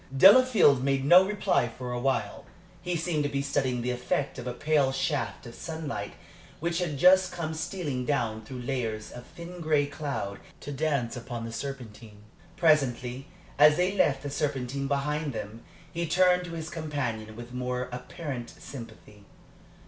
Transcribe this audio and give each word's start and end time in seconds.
Delafield 0.17 0.83
made 0.83 1.05
no 1.05 1.23
reply 1.23 1.67
for 1.67 1.91
a 1.91 1.99
while. 1.99 2.43
He 2.81 2.95
seemed 2.95 3.21
to 3.21 3.29
be 3.29 3.43
studying 3.43 3.83
the 3.83 3.91
effect 3.91 4.39
of 4.39 4.47
a 4.47 4.53
pale 4.55 4.91
shaft 4.91 5.45
of 5.45 5.53
sunlight 5.53 6.13
which 6.59 6.79
had 6.79 6.97
just 6.97 7.31
come 7.31 7.53
stealing 7.53 8.03
down 8.03 8.43
through 8.43 8.63
layers 8.63 9.11
of 9.11 9.27
thin 9.27 9.59
gray 9.61 9.85
cloud 9.85 10.39
to 10.61 10.71
dance 10.71 11.15
upon 11.15 11.45
the 11.45 11.53
Serpentine. 11.53 12.23
Presently, 12.57 13.27
as 13.59 13.77
they 13.77 13.91
left 13.91 14.23
the 14.23 14.31
Serpentine 14.31 14.87
behind 14.87 15.33
them, 15.33 15.63
he 15.93 16.07
turned 16.07 16.45
to 16.45 16.53
his 16.53 16.71
companion 16.71 17.35
with 17.35 17.53
more 17.53 17.87
apparent 17.91 18.49
sympathy. 18.49 19.25